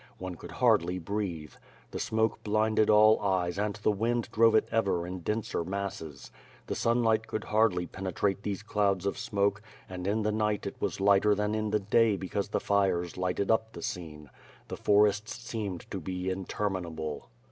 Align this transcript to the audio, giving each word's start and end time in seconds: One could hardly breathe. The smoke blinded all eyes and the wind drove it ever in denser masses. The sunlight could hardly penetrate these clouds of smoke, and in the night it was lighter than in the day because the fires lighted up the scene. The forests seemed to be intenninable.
One 0.17 0.33
could 0.33 0.53
hardly 0.53 0.97
breathe. 0.97 1.53
The 1.91 1.99
smoke 1.99 2.41
blinded 2.41 2.89
all 2.89 3.19
eyes 3.19 3.59
and 3.59 3.75
the 3.75 3.91
wind 3.91 4.29
drove 4.31 4.55
it 4.55 4.67
ever 4.71 5.05
in 5.05 5.19
denser 5.19 5.63
masses. 5.63 6.31
The 6.65 6.73
sunlight 6.73 7.27
could 7.27 7.43
hardly 7.43 7.85
penetrate 7.85 8.41
these 8.41 8.63
clouds 8.63 9.05
of 9.05 9.19
smoke, 9.19 9.61
and 9.87 10.07
in 10.07 10.23
the 10.23 10.31
night 10.31 10.65
it 10.65 10.81
was 10.81 10.99
lighter 10.99 11.35
than 11.35 11.53
in 11.53 11.69
the 11.69 11.79
day 11.79 12.17
because 12.17 12.47
the 12.49 12.59
fires 12.59 13.15
lighted 13.15 13.51
up 13.51 13.73
the 13.73 13.83
scene. 13.83 14.31
The 14.69 14.75
forests 14.77 15.35
seemed 15.37 15.81
to 15.91 15.99
be 15.99 16.31
intenninable. 16.31 17.27